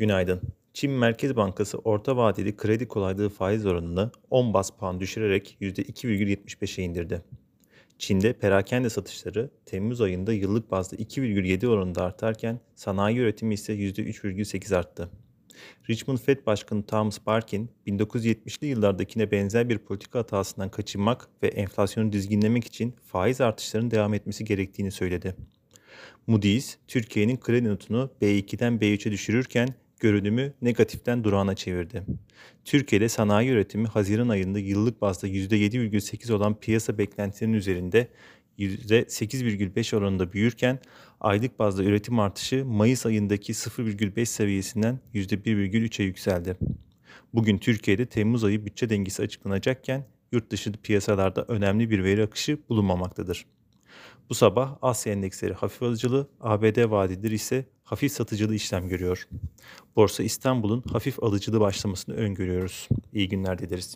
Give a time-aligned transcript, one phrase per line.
[0.00, 0.40] Günaydın.
[0.74, 7.22] Çin Merkez Bankası orta vadeli kredi kolaylığı faiz oranını 10 bas puan düşürerek %2,75'e indirdi.
[7.98, 15.10] Çin'de perakende satışları Temmuz ayında yıllık bazda 2,7 oranında artarken sanayi üretimi ise %3,8 arttı.
[15.90, 22.64] Richmond Fed Başkanı Thomas Barkin, 1970'li yıllardakine benzer bir politika hatasından kaçınmak ve enflasyonu dizginlemek
[22.64, 25.36] için faiz artışlarının devam etmesi gerektiğini söyledi.
[26.26, 29.68] Moody's, Türkiye'nin kredi notunu B2'den B3'e düşürürken
[30.00, 32.02] görünümü negatiften durağına çevirdi.
[32.64, 38.08] Türkiye'de sanayi üretimi Haziran ayında yıllık bazda %7,8 olan piyasa beklentilerinin üzerinde
[38.58, 40.78] %8,5 oranında büyürken
[41.20, 46.56] aylık bazda üretim artışı Mayıs ayındaki 0,5 seviyesinden %1,3'e yükseldi.
[47.34, 53.46] Bugün Türkiye'de Temmuz ayı bütçe dengesi açıklanacakken yurt dışı piyasalarda önemli bir veri akışı bulunmamaktadır.
[54.30, 59.28] Bu sabah Asya endeksleri hafif alıcılı, ABD vadeleri ise hafif satıcılı işlem görüyor.
[59.96, 62.88] Borsa İstanbul'un hafif alıcılı başlamasını öngörüyoruz.
[63.12, 63.94] İyi günler dileriz.